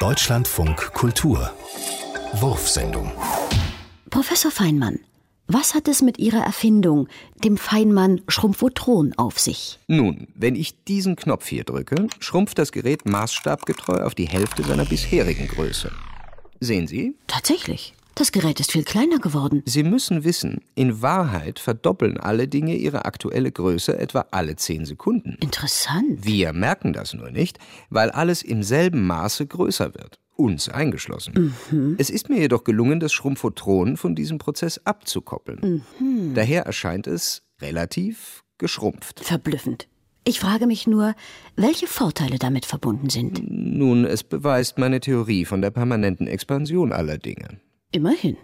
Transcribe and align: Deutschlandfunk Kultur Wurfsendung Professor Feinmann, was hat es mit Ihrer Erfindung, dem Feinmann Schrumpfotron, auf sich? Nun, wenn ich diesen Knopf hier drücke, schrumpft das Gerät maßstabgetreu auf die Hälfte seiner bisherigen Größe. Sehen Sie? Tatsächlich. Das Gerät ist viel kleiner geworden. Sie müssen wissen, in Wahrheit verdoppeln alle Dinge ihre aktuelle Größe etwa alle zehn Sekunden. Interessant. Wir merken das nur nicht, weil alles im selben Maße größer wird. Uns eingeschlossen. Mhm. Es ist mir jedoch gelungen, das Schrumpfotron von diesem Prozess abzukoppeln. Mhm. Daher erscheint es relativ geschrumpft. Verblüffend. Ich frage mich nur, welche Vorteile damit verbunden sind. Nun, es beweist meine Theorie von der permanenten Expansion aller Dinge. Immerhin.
Deutschlandfunk 0.00 0.94
Kultur 0.94 1.52
Wurfsendung 2.32 3.12
Professor 4.08 4.50
Feinmann, 4.50 5.00
was 5.46 5.74
hat 5.74 5.88
es 5.88 6.00
mit 6.00 6.18
Ihrer 6.18 6.42
Erfindung, 6.42 7.06
dem 7.44 7.58
Feinmann 7.58 8.22
Schrumpfotron, 8.26 9.12
auf 9.18 9.38
sich? 9.38 9.78
Nun, 9.88 10.28
wenn 10.34 10.54
ich 10.54 10.84
diesen 10.84 11.16
Knopf 11.16 11.46
hier 11.46 11.64
drücke, 11.64 12.06
schrumpft 12.18 12.56
das 12.56 12.72
Gerät 12.72 13.04
maßstabgetreu 13.04 14.02
auf 14.02 14.14
die 14.14 14.26
Hälfte 14.26 14.62
seiner 14.62 14.86
bisherigen 14.86 15.48
Größe. 15.48 15.92
Sehen 16.60 16.86
Sie? 16.86 17.14
Tatsächlich. 17.26 17.92
Das 18.20 18.32
Gerät 18.32 18.60
ist 18.60 18.72
viel 18.72 18.84
kleiner 18.84 19.18
geworden. 19.18 19.62
Sie 19.64 19.82
müssen 19.82 20.24
wissen, 20.24 20.60
in 20.74 21.00
Wahrheit 21.00 21.58
verdoppeln 21.58 22.20
alle 22.20 22.48
Dinge 22.48 22.76
ihre 22.76 23.06
aktuelle 23.06 23.50
Größe 23.50 23.98
etwa 23.98 24.26
alle 24.30 24.56
zehn 24.56 24.84
Sekunden. 24.84 25.38
Interessant. 25.40 26.22
Wir 26.22 26.52
merken 26.52 26.92
das 26.92 27.14
nur 27.14 27.30
nicht, 27.30 27.58
weil 27.88 28.10
alles 28.10 28.42
im 28.42 28.62
selben 28.62 29.06
Maße 29.06 29.46
größer 29.46 29.94
wird. 29.94 30.18
Uns 30.36 30.68
eingeschlossen. 30.68 31.54
Mhm. 31.70 31.94
Es 31.96 32.10
ist 32.10 32.28
mir 32.28 32.40
jedoch 32.40 32.64
gelungen, 32.64 33.00
das 33.00 33.14
Schrumpfotron 33.14 33.96
von 33.96 34.14
diesem 34.14 34.36
Prozess 34.36 34.82
abzukoppeln. 34.84 35.82
Mhm. 35.98 36.34
Daher 36.34 36.66
erscheint 36.66 37.06
es 37.06 37.40
relativ 37.62 38.44
geschrumpft. 38.58 39.20
Verblüffend. 39.20 39.88
Ich 40.24 40.40
frage 40.40 40.66
mich 40.66 40.86
nur, 40.86 41.14
welche 41.56 41.86
Vorteile 41.86 42.38
damit 42.38 42.66
verbunden 42.66 43.08
sind. 43.08 43.40
Nun, 43.50 44.04
es 44.04 44.24
beweist 44.24 44.76
meine 44.76 45.00
Theorie 45.00 45.46
von 45.46 45.62
der 45.62 45.70
permanenten 45.70 46.26
Expansion 46.26 46.92
aller 46.92 47.16
Dinge. 47.16 47.60
Immerhin. 47.92 48.38